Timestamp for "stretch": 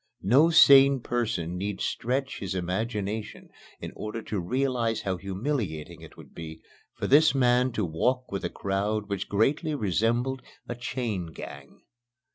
1.79-2.39